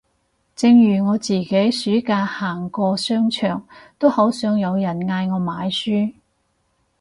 [0.55, 3.67] 正如我自己暑假行過商場
[3.99, 6.11] 都好想有人嗌我買書